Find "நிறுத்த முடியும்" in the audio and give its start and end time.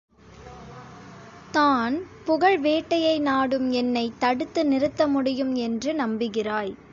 4.65-5.55